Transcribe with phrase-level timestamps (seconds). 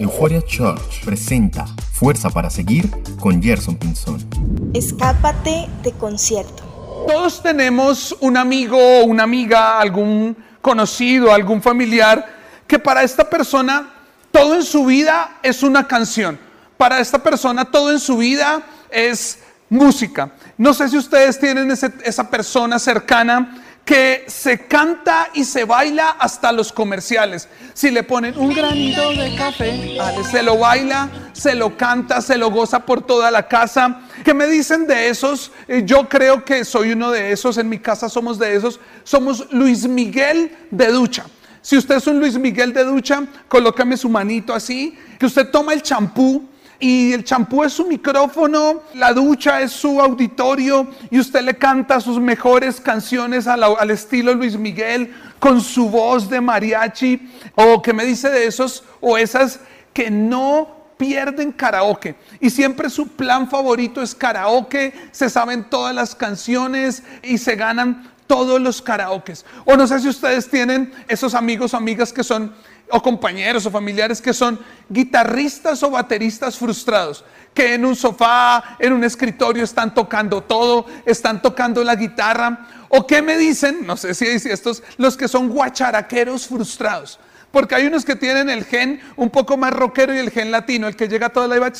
[0.00, 4.24] Euphoria Church presenta Fuerza para Seguir con Gerson Pinzón.
[4.72, 6.62] Escápate de concierto.
[7.08, 12.24] Todos tenemos un amigo, una amiga, algún conocido, algún familiar,
[12.66, 13.92] que para esta persona
[14.30, 16.38] todo en su vida es una canción.
[16.76, 20.32] Para esta persona todo en su vida es música.
[20.56, 26.52] No sé si ustedes tienen esa persona cercana que se canta y se baila hasta
[26.52, 27.48] los comerciales.
[27.72, 29.96] Si le ponen un granito de café,
[30.30, 34.02] se lo baila, se lo canta, se lo goza por toda la casa.
[34.22, 35.52] ¿Qué me dicen de esos?
[35.66, 38.78] Eh, yo creo que soy uno de esos, en mi casa somos de esos.
[39.04, 41.24] Somos Luis Miguel de ducha.
[41.62, 45.72] Si usted es un Luis Miguel de ducha, colócame su manito así, que usted toma
[45.72, 46.46] el champú
[46.80, 52.00] y el champú es su micrófono, la ducha es su auditorio y usted le canta
[52.00, 58.04] sus mejores canciones al, estilo Luis Miguel con su voz de mariachi o que me
[58.04, 59.60] dice de esos o esas
[59.92, 66.14] que no pierden karaoke y siempre su plan favorito es karaoke, se saben todas las
[66.14, 69.44] canciones y se ganan todos los karaokes.
[69.64, 72.52] O no sé si ustedes tienen esos amigos o amigas que son
[72.90, 74.58] o compañeros o familiares que son
[74.88, 81.42] guitarristas o bateristas frustrados, que en un sofá, en un escritorio están tocando todo, están
[81.42, 86.46] tocando la guitarra, o qué me dicen, no sé si estos, los que son guacharaqueros
[86.46, 87.18] frustrados,
[87.50, 90.86] porque hay unos que tienen el gen un poco más rockero y el gen latino,
[90.88, 91.72] el que llega toda la iba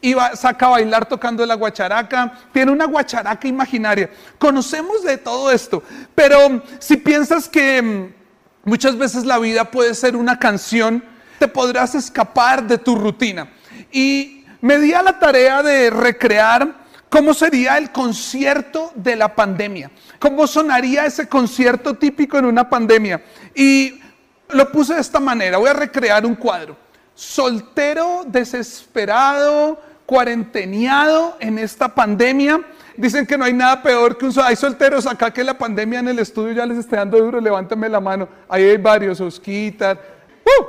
[0.00, 4.10] y va, saca a bailar tocando la guacharaca, tiene una guacharaca imaginaria.
[4.38, 5.82] Conocemos de todo esto,
[6.14, 8.23] pero si piensas que mm,
[8.64, 11.04] Muchas veces la vida puede ser una canción,
[11.38, 13.52] te podrás escapar de tu rutina.
[13.92, 19.90] Y me di a la tarea de recrear cómo sería el concierto de la pandemia,
[20.18, 23.22] cómo sonaría ese concierto típico en una pandemia.
[23.54, 24.00] Y
[24.48, 26.76] lo puse de esta manera, voy a recrear un cuadro.
[27.14, 32.60] Soltero, desesperado, cuarenteniado en esta pandemia
[32.96, 34.32] Dicen que no hay nada peor que un...
[34.42, 37.40] Hay solteros acá que la pandemia en el estudio ya les está dando duro.
[37.40, 38.28] Levántame la mano.
[38.48, 40.00] Ahí hay varios, Osquitar.
[40.44, 40.64] ¡Uh!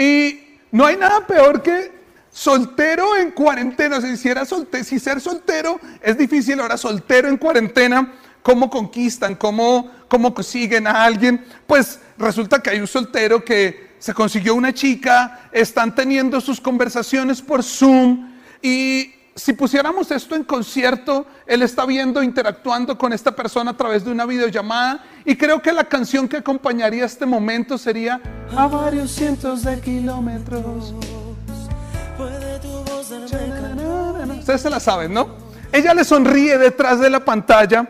[0.00, 1.92] Y no hay nada peor que
[2.30, 4.00] soltero en cuarentena.
[4.00, 8.12] Si, si ser soltero es difícil, ahora soltero en cuarentena,
[8.42, 9.34] ¿cómo conquistan?
[9.36, 11.44] ¿Cómo, ¿Cómo consiguen a alguien?
[11.66, 17.40] Pues resulta que hay un soltero que se consiguió una chica, están teniendo sus conversaciones
[17.40, 23.72] por Zoom y si pusiéramos esto en concierto, él está viendo, interactuando con esta persona
[23.72, 28.20] a través de una videollamada y creo que la canción que acompañaría este momento sería
[28.56, 30.94] A varios cientos de kilómetros.
[34.38, 35.28] Ustedes se la saben, ¿no?
[35.72, 37.88] Ella le sonríe detrás de la pantalla,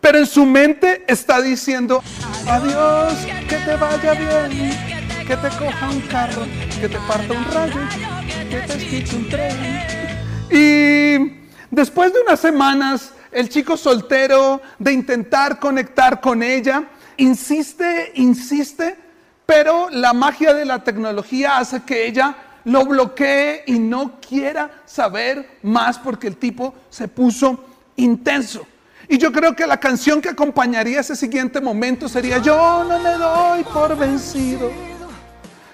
[0.00, 2.02] pero en su mente está diciendo,
[2.48, 3.14] adiós,
[3.48, 4.72] que te vaya bien,
[5.26, 6.42] que te coja un carro,
[6.80, 7.80] que te parta un rayo,
[8.50, 10.09] que te esquiche un tren.
[10.50, 11.32] Y
[11.70, 16.84] después de unas semanas, el chico soltero de intentar conectar con ella,
[17.16, 18.96] insiste, insiste,
[19.46, 22.34] pero la magia de la tecnología hace que ella
[22.64, 27.64] lo bloquee y no quiera saber más porque el tipo se puso
[27.96, 28.66] intenso.
[29.08, 33.10] Y yo creo que la canción que acompañaría ese siguiente momento sería Yo no me
[33.12, 34.70] doy por vencido.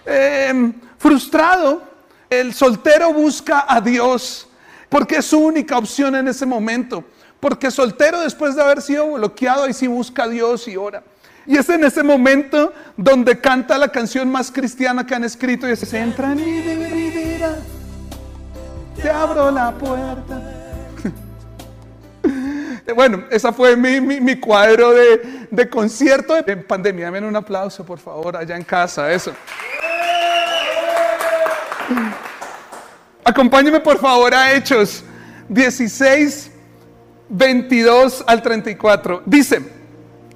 [0.06, 1.82] Em, frustrado,
[2.30, 4.48] el soltero busca a Dios
[4.88, 7.04] porque es su única opción en ese momento.
[7.40, 11.02] Porque soltero después de haber sido bloqueado, ahí sí busca a Dios y ora.
[11.46, 15.72] Y es en ese momento donde canta la canción más cristiana que han escrito y
[15.72, 16.60] es entra en mi
[17.10, 17.56] vida,
[19.00, 20.42] te abro la puerta.
[22.96, 27.06] bueno, esa fue mi, cuadro de, de concierto de pandemia.
[27.06, 29.32] Dame un aplauso, por favor, allá en casa, eso.
[33.28, 35.02] Acompáñeme por favor a Hechos
[35.48, 36.48] 16,
[37.28, 39.24] 22 al 34.
[39.26, 39.68] Dice,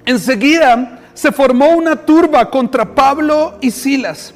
[0.05, 4.33] enseguida se formó una turba contra Pablo y Silas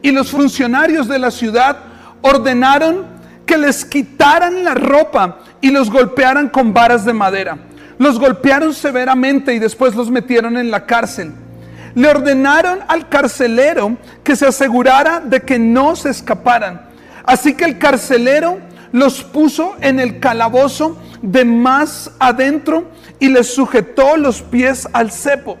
[0.00, 1.80] y los funcionarios de la ciudad
[2.22, 3.04] ordenaron
[3.44, 7.58] que les quitaran la ropa y los golpearan con varas de madera.
[7.98, 11.34] Los golpearon severamente y después los metieron en la cárcel.
[11.94, 16.87] Le ordenaron al carcelero que se asegurara de que no se escaparan
[17.28, 18.58] Así que el carcelero
[18.90, 22.90] los puso en el calabozo de más adentro
[23.20, 25.58] y les sujetó los pies al cepo.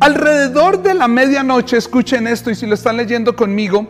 [0.00, 3.86] Alrededor de la medianoche, escuchen esto y si lo están leyendo conmigo,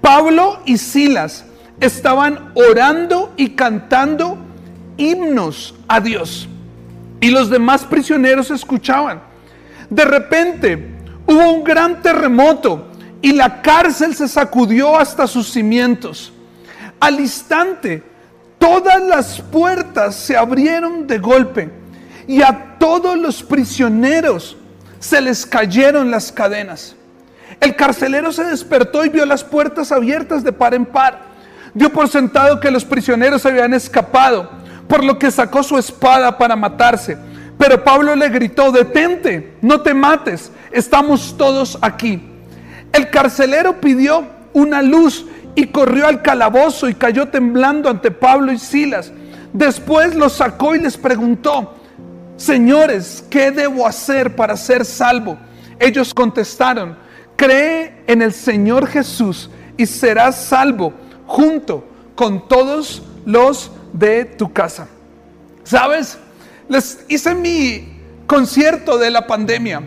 [0.00, 1.44] Pablo y Silas
[1.80, 4.38] estaban orando y cantando
[4.96, 6.48] himnos a Dios.
[7.20, 9.20] Y los demás prisioneros escuchaban.
[9.90, 10.96] De repente,
[11.26, 12.86] Hubo un gran terremoto
[13.26, 16.32] y la cárcel se sacudió hasta sus cimientos.
[17.00, 18.00] Al instante,
[18.56, 21.68] todas las puertas se abrieron de golpe
[22.28, 24.56] y a todos los prisioneros
[25.00, 26.94] se les cayeron las cadenas.
[27.58, 31.18] El carcelero se despertó y vio las puertas abiertas de par en par.
[31.74, 34.48] Dio por sentado que los prisioneros habían escapado,
[34.86, 37.18] por lo que sacó su espada para matarse.
[37.58, 42.35] Pero Pablo le gritó, detente, no te mates, estamos todos aquí.
[42.96, 48.58] El carcelero pidió una luz y corrió al calabozo y cayó temblando ante Pablo y
[48.58, 49.12] Silas.
[49.52, 51.74] Después los sacó y les preguntó,
[52.38, 55.36] señores, ¿qué debo hacer para ser salvo?
[55.78, 56.96] Ellos contestaron,
[57.36, 60.94] cree en el Señor Jesús y serás salvo
[61.26, 64.88] junto con todos los de tu casa.
[65.64, 66.16] ¿Sabes?
[66.66, 69.82] Les hice mi concierto de la pandemia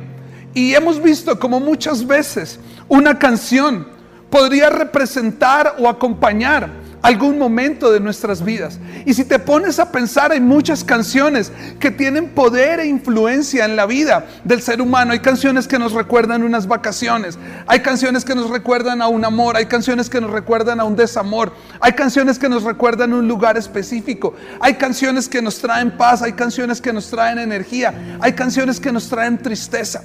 [0.54, 3.88] y hemos visto como muchas veces una canción
[4.30, 6.69] podría representar o acompañar
[7.01, 8.80] algún momento de nuestras vidas.
[9.06, 13.75] Y si te pones a pensar, hay muchas canciones que tienen poder e influencia en
[13.75, 15.13] la vida del ser humano.
[15.13, 17.38] Hay canciones que nos recuerdan unas vacaciones,
[17.68, 20.96] hay canciones que nos recuerdan a un amor, hay canciones que nos recuerdan a un
[20.96, 26.22] desamor, hay canciones que nos recuerdan un lugar específico, hay canciones que nos traen paz,
[26.22, 30.04] hay canciones que nos traen energía, hay canciones que nos traen tristeza.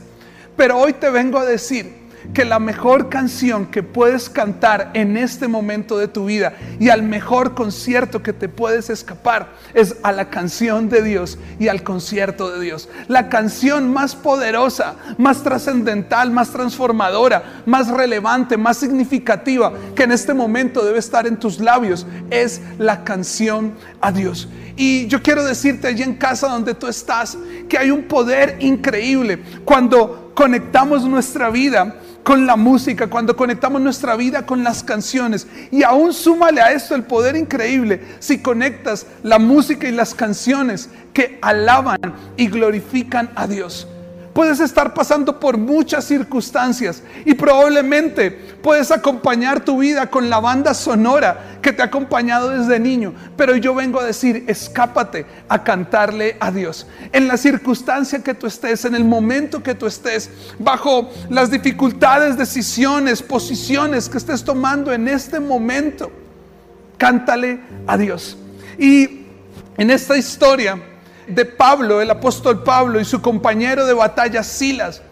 [0.56, 5.48] Pero hoy te vengo a decir, que la mejor canción que puedes cantar en este
[5.48, 10.30] momento de tu vida y al mejor concierto que te puedes escapar es a la
[10.30, 12.88] canción de Dios y al concierto de Dios.
[13.08, 20.32] La canción más poderosa, más trascendental, más transformadora, más relevante, más significativa que en este
[20.32, 24.48] momento debe estar en tus labios es la canción a Dios.
[24.76, 27.36] Y yo quiero decirte allí en casa donde tú estás
[27.68, 34.16] que hay un poder increíble cuando conectamos nuestra vida con la música, cuando conectamos nuestra
[34.16, 35.46] vida con las canciones.
[35.70, 40.88] Y aún súmale a esto el poder increíble si conectas la música y las canciones
[41.12, 42.00] que alaban
[42.36, 43.86] y glorifican a Dios.
[44.34, 50.74] Puedes estar pasando por muchas circunstancias y probablemente puedes acompañar tu vida con la banda
[50.74, 53.14] sonora que te ha acompañado desde niño.
[53.36, 56.88] Pero yo vengo a decir, escápate a cantarle a Dios.
[57.12, 60.28] En la circunstancia que tú estés, en el momento que tú estés,
[60.58, 66.10] bajo las dificultades, decisiones, posiciones que estés tomando en este momento,
[66.98, 68.36] cántale a Dios.
[68.80, 69.26] Y
[69.76, 70.76] en esta historia
[71.26, 75.02] de Pablo, el apóstol Pablo y su compañero de batalla Silas,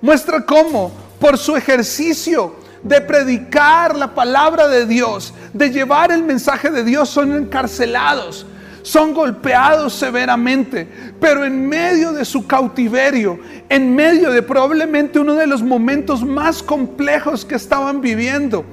[0.00, 6.70] muestra cómo por su ejercicio de predicar la palabra de Dios, de llevar el mensaje
[6.70, 8.44] de Dios, son encarcelados,
[8.82, 10.88] son golpeados severamente,
[11.20, 13.38] pero en medio de su cautiverio,
[13.68, 18.64] en medio de probablemente uno de los momentos más complejos que estaban viviendo,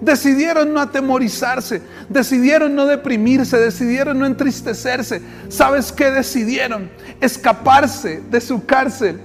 [0.00, 5.20] Decidieron no atemorizarse, decidieron no deprimirse, decidieron no entristecerse.
[5.48, 6.90] ¿Sabes qué decidieron?
[7.20, 9.20] Escaparse de su cárcel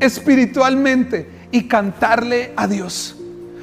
[0.00, 3.16] espiritualmente y cantarle a Dios.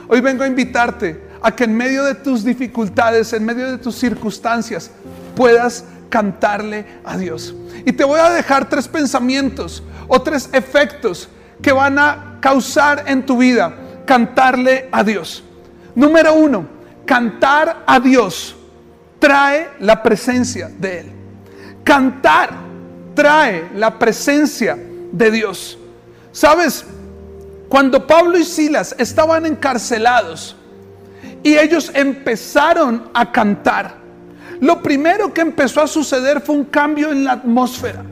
[0.07, 3.95] Hoy vengo a invitarte a que en medio de tus dificultades, en medio de tus
[3.95, 4.91] circunstancias,
[5.35, 7.53] puedas cantarle a Dios.
[7.85, 11.27] Y te voy a dejar tres pensamientos o tres efectos
[11.61, 15.43] que van a causar en tu vida cantarle a Dios.
[15.97, 16.67] Número uno,
[17.07, 18.55] cantar a Dios
[19.17, 21.11] trae la presencia de Él.
[21.83, 22.51] Cantar
[23.15, 24.77] trae la presencia
[25.11, 25.75] de Dios.
[26.31, 26.85] ¿Sabes?
[27.67, 30.55] Cuando Pablo y Silas estaban encarcelados
[31.41, 33.95] y ellos empezaron a cantar,
[34.59, 38.05] lo primero que empezó a suceder fue un cambio en la atmósfera.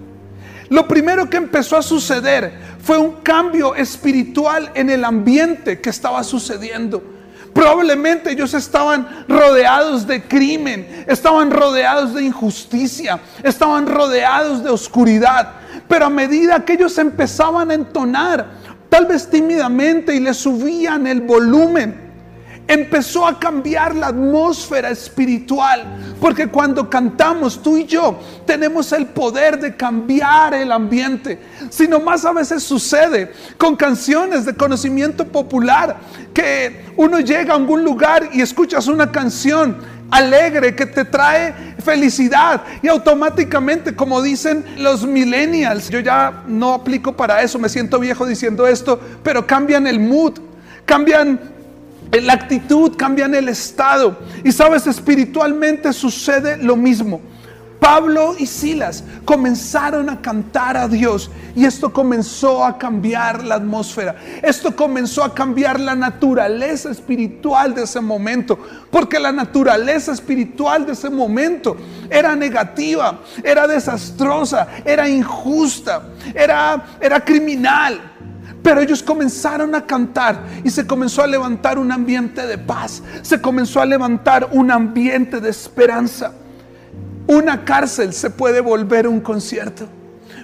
[0.69, 2.51] Lo primero que empezó a suceder
[2.81, 7.13] fue un cambio espiritual en el ambiente que estaba sucediendo.
[7.55, 15.53] Probablemente ellos estaban rodeados de crimen, estaban rodeados de injusticia, estaban rodeados de oscuridad.
[15.87, 18.45] Pero a medida que ellos empezaban a entonar,
[18.89, 22.04] tal vez tímidamente y le subían el volumen,
[22.67, 26.15] empezó a cambiar la atmósfera espiritual.
[26.19, 31.39] Porque cuando cantamos, tú y yo tenemos el poder de cambiar el ambiente.
[31.69, 35.97] Sino más a veces sucede con canciones de conocimiento popular
[36.33, 39.77] que uno llega a algún lugar y escuchas una canción
[40.11, 47.13] alegre que te trae felicidad y automáticamente como dicen los millennials yo ya no aplico
[47.13, 50.33] para eso me siento viejo diciendo esto pero cambian el mood
[50.85, 51.54] cambian
[52.11, 54.17] la actitud, cambian el estado.
[54.43, 57.21] Y sabes, espiritualmente sucede lo mismo.
[57.85, 64.15] Pablo y Silas comenzaron a cantar a Dios y esto comenzó a cambiar la atmósfera.
[64.41, 68.57] Esto comenzó a cambiar la naturaleza espiritual de ese momento,
[68.89, 71.77] porque la naturaleza espiritual de ese momento
[72.09, 78.14] era negativa, era desastrosa, era injusta, era, era criminal.
[78.65, 83.39] Pero ellos comenzaron a cantar y se comenzó a levantar un ambiente de paz, se
[83.39, 86.33] comenzó a levantar un ambiente de esperanza.
[87.27, 89.87] Una cárcel se puede volver un concierto.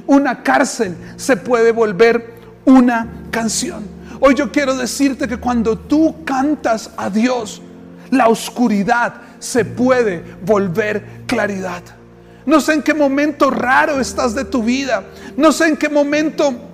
[0.05, 3.87] Una cárcel se puede volver una canción.
[4.19, 7.63] Hoy yo quiero decirte que cuando tú cantas a Dios,
[8.11, 11.81] la oscuridad se puede volver claridad.
[12.45, 15.05] No sé en qué momento raro estás de tu vida.
[15.37, 16.67] No sé en qué momento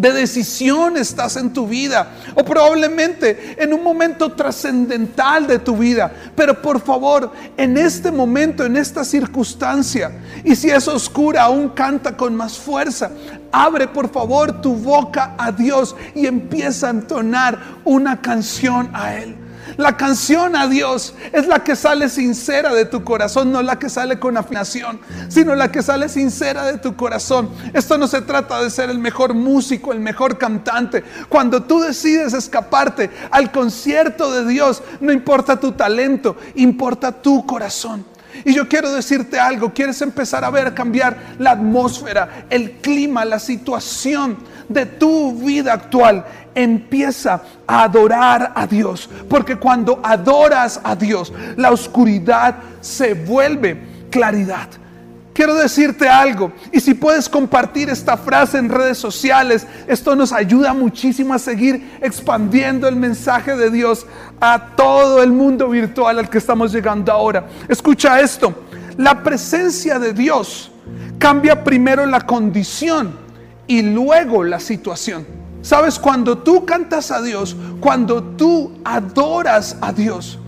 [0.00, 6.10] de decisión estás en tu vida o probablemente en un momento trascendental de tu vida.
[6.34, 10.12] Pero por favor, en este momento, en esta circunstancia,
[10.44, 13.10] y si es oscura, aún canta con más fuerza.
[13.52, 19.39] Abre por favor tu boca a Dios y empieza a entonar una canción a Él.
[19.80, 23.88] La canción a Dios es la que sale sincera de tu corazón, no la que
[23.88, 27.48] sale con afinación, sino la que sale sincera de tu corazón.
[27.72, 31.02] Esto no se trata de ser el mejor músico, el mejor cantante.
[31.30, 38.04] Cuando tú decides escaparte al concierto de Dios, no importa tu talento, importa tu corazón.
[38.44, 43.38] Y yo quiero decirte algo, quieres empezar a ver cambiar la atmósfera, el clima, la
[43.38, 44.36] situación
[44.68, 46.24] de tu vida actual.
[46.54, 53.80] Empieza a adorar a Dios, porque cuando adoras a Dios, la oscuridad se vuelve
[54.10, 54.68] claridad.
[55.32, 60.74] Quiero decirte algo, y si puedes compartir esta frase en redes sociales, esto nos ayuda
[60.74, 64.06] muchísimo a seguir expandiendo el mensaje de Dios
[64.40, 67.46] a todo el mundo virtual al que estamos llegando ahora.
[67.68, 68.52] Escucha esto,
[68.96, 70.72] la presencia de Dios
[71.18, 73.14] cambia primero la condición
[73.66, 75.39] y luego la situación.
[75.62, 80.38] Sabes, cuando tú cantas a Dios, cuando tú adoras a Dios,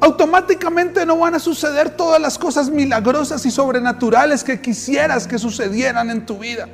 [0.00, 6.10] automáticamente no van a suceder todas las cosas milagrosas y sobrenaturales que quisieras que sucedieran
[6.10, 6.68] en tu vida.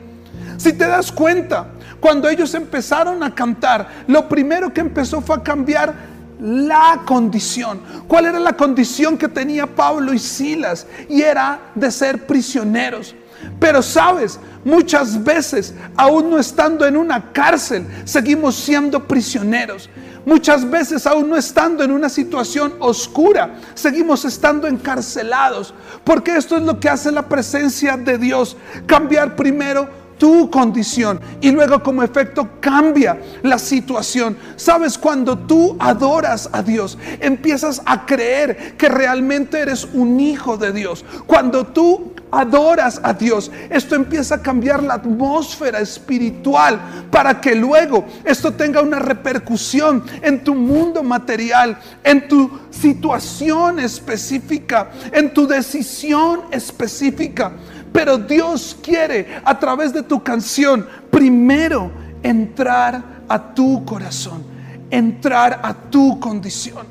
[0.57, 1.69] Si te das cuenta,
[2.00, 5.95] cuando ellos empezaron a cantar, lo primero que empezó fue a cambiar
[6.40, 7.81] la condición.
[8.09, 10.87] ¿Cuál era la condición que tenía Pablo y Silas?
[11.09, 13.14] Y era de ser prisioneros.
[13.59, 19.89] Pero sabes, muchas veces, aún no estando en una cárcel, seguimos siendo prisioneros.
[20.25, 25.75] Muchas veces, aún no estando en una situación oscura, seguimos estando encarcelados.
[26.05, 28.57] Porque esto es lo que hace la presencia de Dios.
[28.87, 34.37] Cambiar primero tu condición y luego como efecto cambia la situación.
[34.55, 40.73] Sabes, cuando tú adoras a Dios, empiezas a creer que realmente eres un hijo de
[40.73, 41.05] Dios.
[41.27, 48.07] Cuando tú adoras a Dios, esto empieza a cambiar la atmósfera espiritual para que luego
[48.25, 56.41] esto tenga una repercusión en tu mundo material, en tu situación específica, en tu decisión
[56.51, 57.53] específica.
[57.93, 64.43] Pero Dios quiere a través de tu canción primero entrar a tu corazón,
[64.91, 66.87] entrar a tu condición.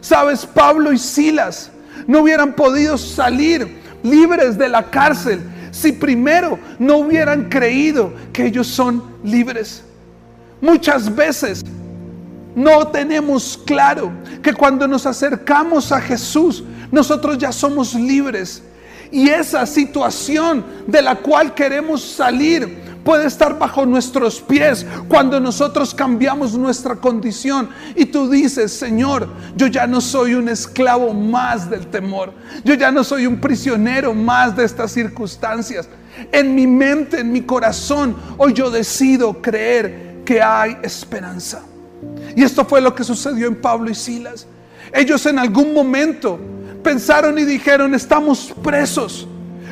[0.00, 1.72] Sabes, Pablo y Silas
[2.06, 8.66] no hubieran podido salir libres de la cárcel si primero no hubieran creído que ellos
[8.66, 9.82] son libres.
[10.60, 11.62] Muchas veces
[12.54, 14.10] no tenemos claro
[14.42, 18.62] que cuando nos acercamos a Jesús, nosotros ya somos libres.
[19.10, 25.94] Y esa situación de la cual queremos salir puede estar bajo nuestros pies cuando nosotros
[25.94, 31.86] cambiamos nuestra condición y tú dices, Señor, yo ya no soy un esclavo más del
[31.86, 32.32] temor,
[32.64, 35.88] yo ya no soy un prisionero más de estas circunstancias.
[36.32, 41.62] En mi mente, en mi corazón, hoy yo decido creer que hay esperanza.
[42.34, 44.48] Y esto fue lo que sucedió en Pablo y Silas.
[44.92, 46.40] Ellos en algún momento
[46.82, 49.28] pensaron y dijeron, estamos presos,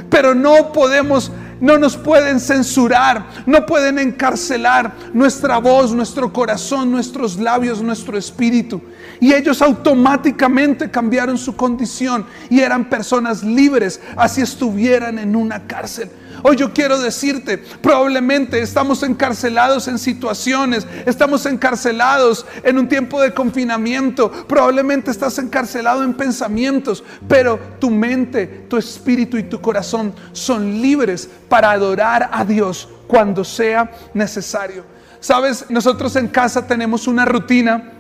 [0.09, 7.39] pero no podemos, no nos pueden censurar, no pueden encarcelar nuestra voz, nuestro corazón, nuestros
[7.39, 8.81] labios, nuestro espíritu.
[9.21, 16.11] Y ellos automáticamente cambiaron su condición y eran personas libres, así estuvieran en una cárcel.
[16.47, 23.33] Hoy yo quiero decirte, probablemente estamos encarcelados en situaciones, estamos encarcelados en un tiempo de
[23.33, 30.83] confinamiento, probablemente estás encarcelado en pensamientos, pero tu mente, tu espíritu y tu corazón son
[30.83, 34.85] libres para adorar a Dios cuando sea necesario.
[35.21, 37.91] Sabes, nosotros en casa tenemos una rutina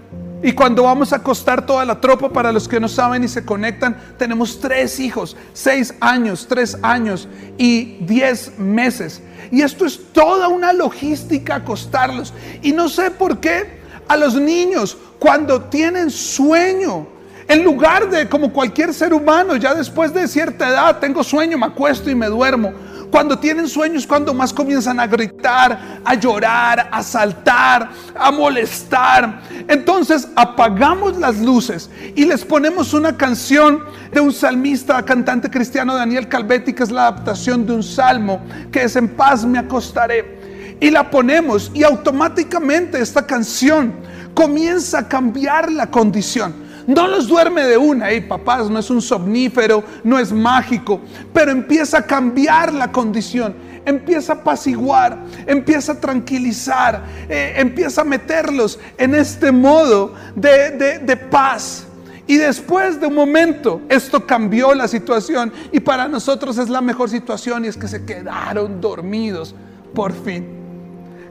[0.45, 3.47] Y cuando vamos a acostar toda la tropa, para los que no saben y se
[3.47, 9.23] conectan, tenemos tres hijos, seis años, tres años y diez meses.
[9.51, 12.35] Y esto es toda una logística acostarlos.
[12.61, 17.07] Y no sé por qué a los niños, cuando tienen sueño,
[17.49, 21.65] en lugar de como cualquier ser humano, ya después de cierta edad, tengo sueño, me
[21.65, 22.71] acuesto y me duermo.
[23.15, 29.41] Cuando tienen sueños, cuando más comienzan a gritar, a llorar, a saltar, a molestar.
[29.69, 36.27] Entonces apagamos las luces y les ponemos una canción de un salmista, cantante cristiano Daniel
[36.27, 38.43] Calvetti, que es la adaptación de un salmo,
[38.73, 40.77] que es En paz me acostaré.
[40.81, 43.95] Y la ponemos y automáticamente esta canción
[44.35, 46.64] comienza a cambiar la condición.
[46.87, 51.01] No los duerme de una, hey papás, no es un somnífero, no es mágico,
[51.33, 53.55] pero empieza a cambiar la condición,
[53.87, 61.17] empieza a apaciguar, empieza a tranquilizar, eh, empieza a meterlos en este modo de, de
[61.17, 61.87] paz.
[62.27, 67.11] Y después de un momento, esto cambió la situación y para nosotros es la mejor
[67.11, 69.55] situación y es que se quedaron dormidos
[69.95, 70.47] por fin.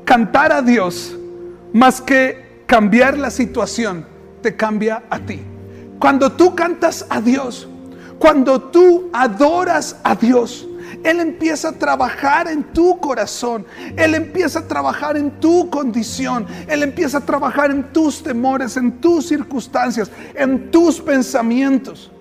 [0.05, 1.15] Cantar a Dios
[1.73, 4.12] más que cambiar la situación
[4.43, 5.41] te cambia a ti.
[5.97, 7.67] Cuando tú cantas a Dios,
[8.19, 10.67] cuando tú adoras a Dios,
[11.03, 16.83] Él empieza a trabajar en tu corazón, Él empieza a trabajar en tu condición, Él
[16.83, 22.11] empieza a trabajar en tus temores, en tus circunstancias, en tus pensamientos.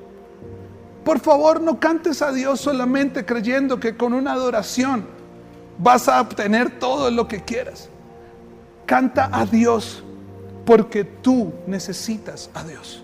[1.04, 5.04] Por favor, no cantes a Dios solamente creyendo que con una adoración
[5.78, 7.88] vas a obtener todo lo que quieras.
[8.86, 10.04] Canta a Dios
[10.64, 13.02] porque tú necesitas a Dios.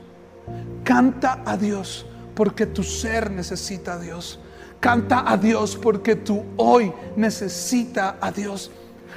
[0.84, 4.38] Canta a Dios porque tu ser necesita a Dios.
[4.80, 8.70] Canta a Dios porque tu hoy necesita a Dios.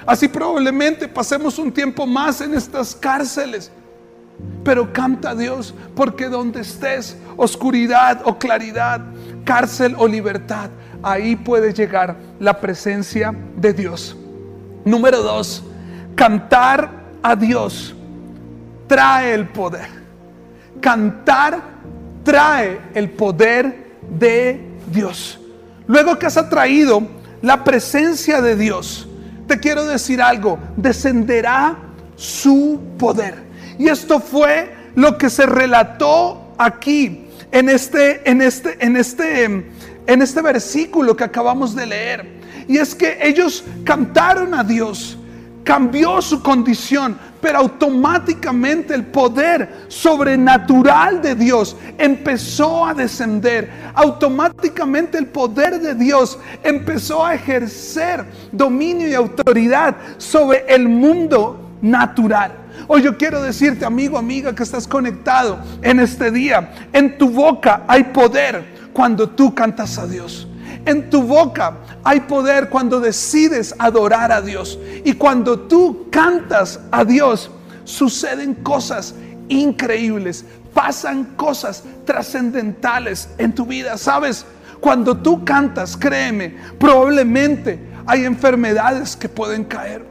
[0.05, 3.71] Así probablemente pasemos un tiempo más en estas cárceles.
[4.63, 9.01] Pero canta a Dios porque donde estés, oscuridad o claridad,
[9.45, 10.71] cárcel o libertad,
[11.03, 14.15] ahí puede llegar la presencia de Dios.
[14.83, 15.63] Número dos,
[16.15, 16.89] cantar
[17.21, 17.95] a Dios
[18.91, 19.87] trae el poder.
[20.81, 21.61] Cantar
[22.25, 24.59] trae el poder de
[24.91, 25.39] Dios.
[25.87, 27.01] Luego que has atraído
[27.41, 29.07] la presencia de Dios,
[29.47, 31.77] te quiero decir algo, descenderá
[32.17, 33.35] su poder.
[33.79, 40.21] Y esto fue lo que se relató aquí en este en este en este en
[40.21, 42.41] este versículo que acabamos de leer.
[42.67, 45.17] Y es que ellos cantaron a Dios,
[45.63, 53.69] cambió su condición, pero automáticamente el poder sobrenatural de Dios empezó a descender.
[53.93, 62.53] Automáticamente el poder de Dios empezó a ejercer dominio y autoridad sobre el mundo natural.
[62.87, 67.83] Hoy yo quiero decirte, amigo, amiga, que estás conectado en este día, en tu boca
[67.87, 70.47] hay poder cuando tú cantas a Dios.
[70.85, 74.79] En tu boca hay poder cuando decides adorar a Dios.
[75.03, 77.51] Y cuando tú cantas a Dios,
[77.83, 79.13] suceden cosas
[79.47, 83.97] increíbles, pasan cosas trascendentales en tu vida.
[83.97, 84.45] ¿Sabes?
[84.79, 90.05] Cuando tú cantas, créeme, probablemente hay enfermedades que pueden caer.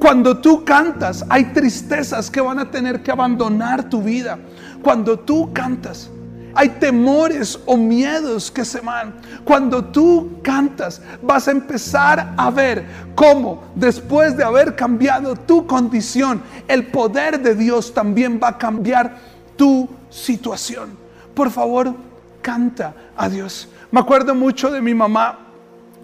[0.00, 4.38] Cuando tú cantas, hay tristezas que van a tener que abandonar tu vida.
[4.82, 6.10] Cuando tú cantas,
[6.54, 9.14] hay temores o miedos que se van.
[9.44, 16.42] Cuando tú cantas, vas a empezar a ver cómo después de haber cambiado tu condición,
[16.68, 19.16] el poder de Dios también va a cambiar
[19.56, 20.90] tu situación.
[21.34, 21.94] Por favor,
[22.42, 23.68] canta a Dios.
[23.90, 25.38] Me acuerdo mucho de mi mamá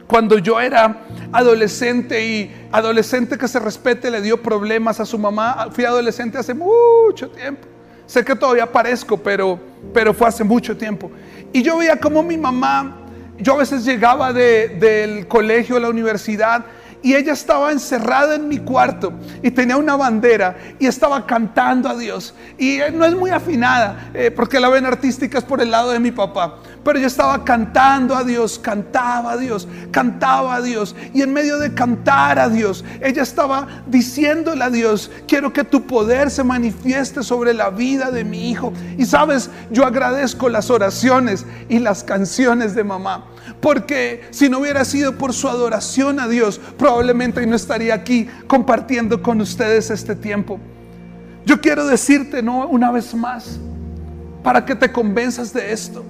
[0.06, 5.68] cuando yo era adolescente y adolescente que se respete le dio problemas a su mamá.
[5.72, 7.66] Fui adolescente hace mucho tiempo.
[8.06, 9.58] Sé que todavía parezco, pero,
[9.92, 11.10] pero fue hace mucho tiempo.
[11.52, 12.96] Y yo veía como mi mamá,
[13.38, 16.64] yo a veces llegaba del colegio a la universidad
[17.06, 21.96] y ella estaba encerrada en mi cuarto y tenía una bandera y estaba cantando a
[21.96, 22.34] Dios.
[22.58, 26.00] Y no es muy afinada, eh, porque la ven artística es por el lado de
[26.00, 26.56] mi papá.
[26.82, 30.96] Pero yo estaba cantando a Dios, cantaba a Dios, cantaba a Dios.
[31.14, 35.86] Y en medio de cantar a Dios, ella estaba diciéndole a Dios, quiero que tu
[35.86, 38.72] poder se manifieste sobre la vida de mi hijo.
[38.98, 43.26] Y sabes, yo agradezco las oraciones y las canciones de mamá.
[43.60, 49.22] Porque si no hubiera sido por su adoración a Dios, probablemente no estaría aquí compartiendo
[49.22, 50.60] con ustedes este tiempo.
[51.44, 53.58] Yo quiero decirte no una vez más
[54.42, 56.04] para que te convenzas de esto.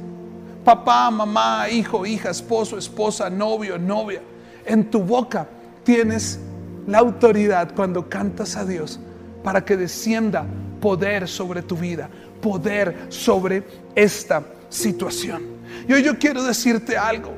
[0.65, 4.21] Papá, mamá, hijo, hija, esposo, esposa, novio, novia,
[4.65, 5.47] en tu boca
[5.85, 6.41] tienes
[6.87, 8.99] la autoridad cuando cantas a Dios
[9.45, 10.45] para que descienda
[10.81, 12.09] poder sobre tu vida,
[12.41, 13.63] poder sobre
[13.95, 15.56] esta situación.
[15.89, 17.33] Y hoy yo quiero decirte algo.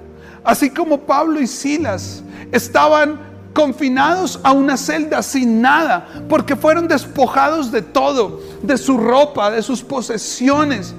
[0.44, 3.20] Así como Pablo y Silas estaban
[3.52, 9.62] confinados a una celda sin nada, porque fueron despojados de todo, de su ropa, de
[9.62, 10.94] sus posesiones,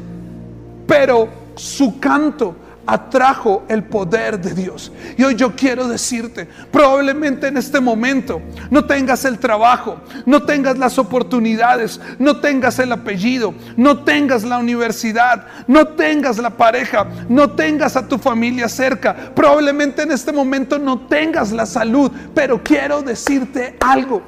[0.85, 2.55] pero su canto
[2.89, 4.91] atrajo el poder de Dios.
[5.17, 10.77] Y hoy yo quiero decirte, probablemente en este momento no tengas el trabajo, no tengas
[10.77, 17.51] las oportunidades, no tengas el apellido, no tengas la universidad, no tengas la pareja, no
[17.51, 23.01] tengas a tu familia cerca, probablemente en este momento no tengas la salud, pero quiero
[23.03, 24.23] decirte algo.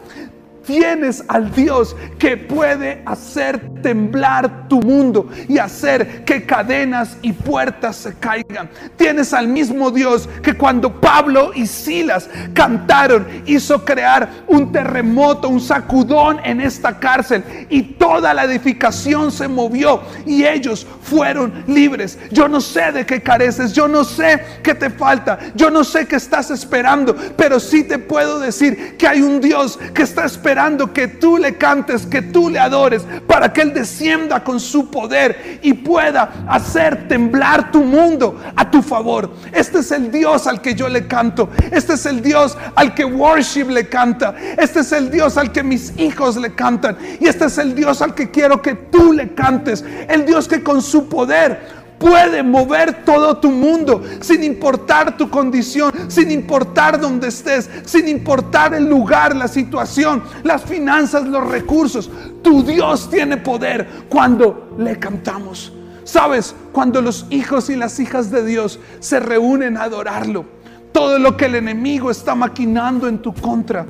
[0.65, 7.95] Tienes al Dios que puede hacer temblar tu mundo y hacer que cadenas y puertas
[7.95, 8.69] se caigan.
[8.95, 15.59] Tienes al mismo Dios que cuando Pablo y Silas cantaron hizo crear un terremoto, un
[15.59, 22.19] sacudón en esta cárcel y toda la edificación se movió y ellos fueron libres.
[22.31, 26.05] Yo no sé de qué careces, yo no sé qué te falta, yo no sé
[26.05, 30.50] qué estás esperando, pero sí te puedo decir que hay un Dios que está esperando
[30.51, 34.91] esperando que tú le cantes, que tú le adores, para que Él descienda con su
[34.91, 39.31] poder y pueda hacer temblar tu mundo a tu favor.
[39.53, 41.49] Este es el Dios al que yo le canto.
[41.71, 44.35] Este es el Dios al que worship le canta.
[44.57, 46.97] Este es el Dios al que mis hijos le cantan.
[47.21, 49.85] Y este es el Dios al que quiero que tú le cantes.
[50.09, 55.93] El Dios que con su poder puede mover todo tu mundo sin importar tu condición,
[56.07, 62.09] sin importar dónde estés, sin importar el lugar, la situación, las finanzas, los recursos.
[62.41, 65.71] Tu Dios tiene poder cuando le cantamos.
[66.03, 70.45] Sabes, cuando los hijos y las hijas de Dios se reúnen a adorarlo,
[70.91, 73.85] todo lo que el enemigo está maquinando en tu contra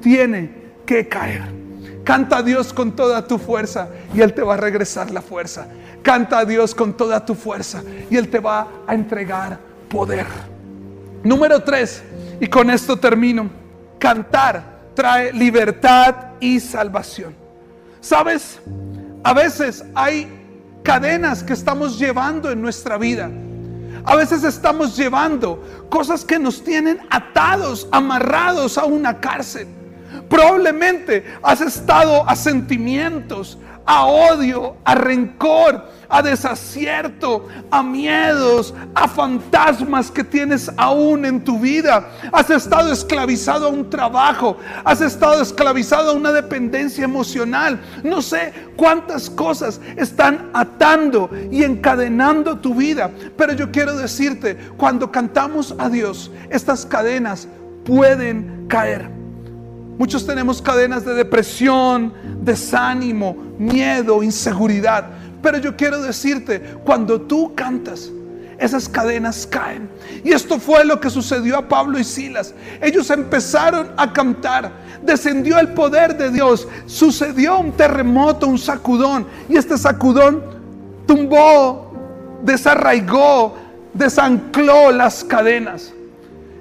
[0.00, 0.50] tiene
[0.86, 1.59] que caer.
[2.10, 5.68] Canta a Dios con toda tu fuerza y Él te va a regresar la fuerza.
[6.02, 9.56] Canta a Dios con toda tu fuerza y Él te va a entregar
[9.88, 10.26] poder.
[11.22, 12.02] Número tres,
[12.40, 13.48] y con esto termino.
[14.00, 17.32] Cantar trae libertad y salvación.
[18.00, 18.58] ¿Sabes?
[19.22, 20.26] A veces hay
[20.82, 23.30] cadenas que estamos llevando en nuestra vida.
[24.02, 29.68] A veces estamos llevando cosas que nos tienen atados, amarrados a una cárcel.
[30.28, 40.10] Probablemente has estado a sentimientos, a odio, a rencor, a desacierto, a miedos, a fantasmas
[40.10, 42.08] que tienes aún en tu vida.
[42.32, 47.80] Has estado esclavizado a un trabajo, has estado esclavizado a una dependencia emocional.
[48.04, 55.10] No sé cuántas cosas están atando y encadenando tu vida, pero yo quiero decirte, cuando
[55.10, 57.48] cantamos a Dios, estas cadenas
[57.84, 59.19] pueden caer.
[60.00, 65.10] Muchos tenemos cadenas de depresión, desánimo, miedo, inseguridad.
[65.42, 68.10] Pero yo quiero decirte, cuando tú cantas,
[68.56, 69.90] esas cadenas caen.
[70.24, 72.54] Y esto fue lo que sucedió a Pablo y Silas.
[72.80, 74.72] Ellos empezaron a cantar.
[75.02, 76.66] Descendió el poder de Dios.
[76.86, 79.26] Sucedió un terremoto, un sacudón.
[79.50, 80.42] Y este sacudón
[81.06, 81.92] tumbó,
[82.42, 83.54] desarraigó,
[83.92, 85.92] desancló las cadenas.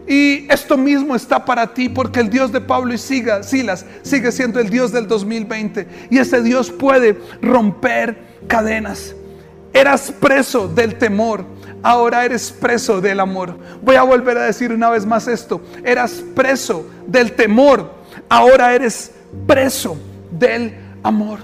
[0.10, 4.60] Y esto mismo está para ti porque el Dios de Pablo y Silas sigue siendo
[4.60, 5.88] el Dios del 2020.
[6.10, 8.18] Y ese Dios puede romper
[8.48, 9.16] cadenas.
[9.72, 11.46] Eras preso del temor,
[11.84, 13.56] ahora eres preso del amor.
[13.84, 15.62] Voy a volver a decir una vez más esto.
[15.84, 17.94] Eras preso del temor,
[18.30, 19.12] ahora eres
[19.46, 19.96] preso
[20.32, 21.38] del amor.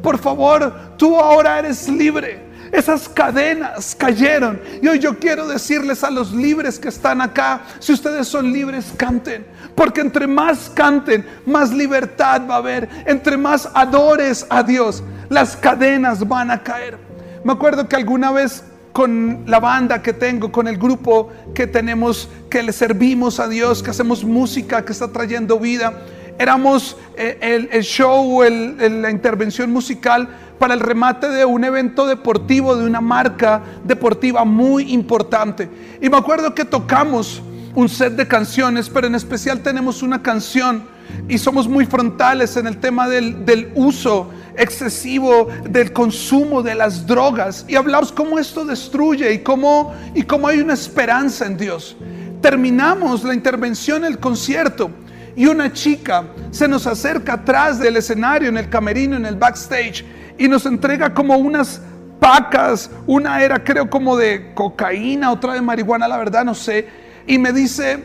[0.00, 2.51] Por favor, tú ahora eres libre.
[2.72, 4.58] Esas cadenas cayeron.
[4.80, 8.94] Y hoy yo quiero decirles a los libres que están acá, si ustedes son libres,
[8.96, 9.46] canten.
[9.74, 12.88] Porque entre más canten, más libertad va a haber.
[13.04, 16.96] Entre más adores a Dios, las cadenas van a caer.
[17.44, 22.30] Me acuerdo que alguna vez con la banda que tengo, con el grupo que tenemos,
[22.48, 25.92] que le servimos a Dios, que hacemos música que está trayendo vida.
[26.38, 30.28] Éramos eh, el, show, la intervención musical
[30.62, 35.68] para el remate de un evento deportivo, de una marca deportiva muy importante.
[36.00, 37.42] Y me acuerdo que tocamos
[37.74, 40.84] un set de canciones, pero en especial tenemos una canción
[41.28, 47.64] y somos muy frontales en el tema del, uso excesivo del consumo de las drogas
[47.66, 51.96] y hablamos cómo esto destruye y cómo, y cómo hay una esperanza en Dios.
[52.40, 54.92] Terminamos la intervención, el concierto
[55.34, 60.04] y una chica se nos acerca atrás del escenario, en el camerino, en el backstage
[60.38, 61.80] y nos entrega como unas
[62.20, 66.86] pacas, una era creo como de cocaína, otra de marihuana, la verdad no sé,
[67.26, 67.98] y me dice,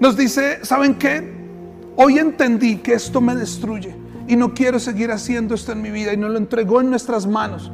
[0.00, 1.32] nos dice, ¿saben qué?
[1.96, 3.94] Hoy entendí que esto me destruye
[4.26, 7.26] y no quiero seguir haciendo esto en mi vida y nos lo entregó en nuestras
[7.26, 7.70] manos.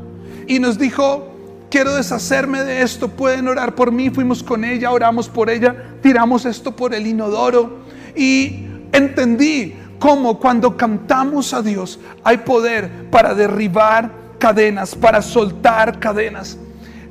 [0.47, 1.33] Y nos dijo,
[1.71, 6.45] quiero deshacerme de esto, pueden orar por mí, fuimos con ella, oramos por ella, tiramos
[6.45, 7.79] esto por el inodoro
[8.17, 14.11] y entendí cómo cuando cantamos a Dios hay poder para derribar
[14.41, 16.59] cadenas, para soltar cadenas.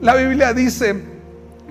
[0.02, 1.02] La Biblia dice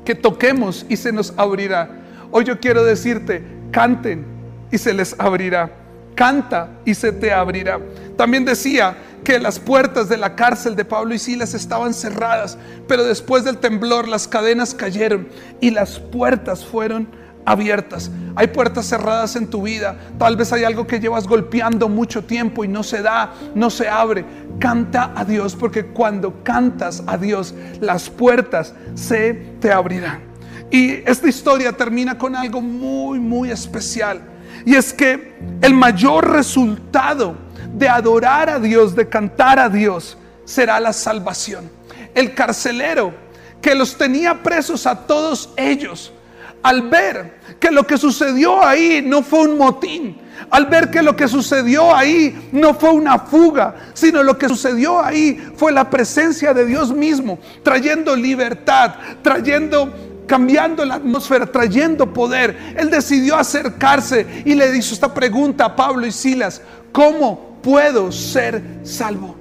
[0.04, 1.90] que toquemos y se nos abrirá.
[2.30, 4.24] Hoy yo quiero decirte, canten
[4.70, 5.70] y se les abrirá.
[6.14, 7.78] Canta y se te abrirá.
[8.16, 13.04] También decía que las puertas de la cárcel de Pablo y Silas estaban cerradas, pero
[13.04, 15.28] después del temblor las cadenas cayeron
[15.60, 17.08] y las puertas fueron
[17.50, 18.10] abiertas.
[18.36, 19.96] Hay puertas cerradas en tu vida.
[20.18, 23.88] Tal vez hay algo que llevas golpeando mucho tiempo y no se da, no se
[23.88, 24.24] abre.
[24.58, 30.22] Canta a Dios porque cuando cantas a Dios, las puertas se te abrirán.
[30.70, 34.20] Y esta historia termina con algo muy, muy especial.
[34.64, 37.36] Y es que el mayor resultado
[37.74, 41.70] de adorar a Dios, de cantar a Dios, será la salvación.
[42.14, 43.12] El carcelero
[43.60, 46.12] que los tenía presos a todos ellos,
[46.62, 50.18] al ver que lo que sucedió ahí no fue un motín,
[50.50, 55.00] al ver que lo que sucedió ahí no fue una fuga, sino lo que sucedió
[55.00, 59.92] ahí fue la presencia de Dios mismo, trayendo libertad, trayendo
[60.28, 62.74] cambiando la atmósfera, trayendo poder.
[62.76, 66.60] Él decidió acercarse y le hizo esta pregunta a Pablo y Silas,
[66.92, 69.34] ¿cómo puedo ser salvo?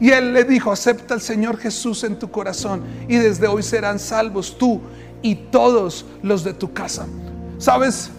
[0.00, 3.98] Y él le dijo, acepta al Señor Jesús en tu corazón y desde hoy serán
[3.98, 4.80] salvos tú
[5.22, 7.06] y todos los de tu casa.
[7.58, 8.10] ¿Sabes?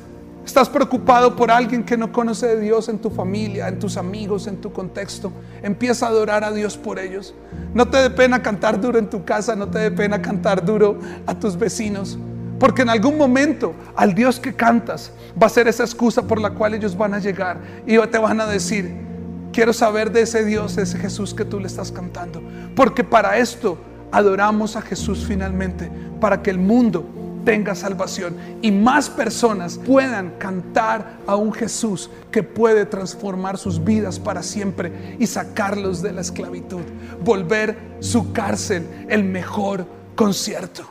[0.46, 4.48] Estás preocupado por alguien que no conoce de Dios en tu familia, en tus amigos,
[4.48, 5.32] en tu contexto.
[5.62, 7.34] Empieza a adorar a Dios por ellos.
[7.74, 10.98] No te dé pena cantar duro en tu casa, no te dé pena cantar duro
[11.28, 12.18] a tus vecinos.
[12.60, 15.12] Porque en algún momento al Dios que cantas
[15.42, 18.42] va a ser esa excusa por la cual ellos van a llegar y te van
[18.42, 18.94] a decir,
[19.54, 22.42] quiero saber de ese Dios, de ese Jesús que tú le estás cantando.
[22.76, 23.78] Porque para esto
[24.12, 27.06] adoramos a Jesús finalmente, para que el mundo
[27.44, 34.20] tenga salvación y más personas puedan cantar a un Jesús que puede transformar sus vidas
[34.20, 36.82] para siempre y sacarlos de la esclavitud,
[37.24, 40.84] volver su cárcel el mejor concierto.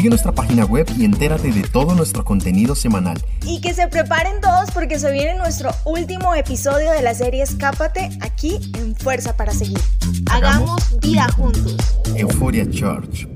[0.00, 3.20] Sigue nuestra página web y entérate de todo nuestro contenido semanal.
[3.44, 8.08] Y que se preparen todos porque se viene nuestro último episodio de la serie Escápate
[8.22, 9.78] aquí en Fuerza para Seguir.
[10.30, 11.76] Hagamos vida juntos.
[12.16, 13.29] Euphoria Church